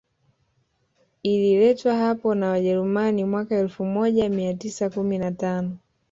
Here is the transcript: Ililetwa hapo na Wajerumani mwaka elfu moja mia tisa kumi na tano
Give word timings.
Ililetwa 1.23 1.95
hapo 1.95 2.35
na 2.35 2.49
Wajerumani 2.49 3.23
mwaka 3.23 3.55
elfu 3.55 3.85
moja 3.85 4.29
mia 4.29 4.53
tisa 4.53 4.89
kumi 4.89 5.17
na 5.17 5.31
tano 5.31 5.77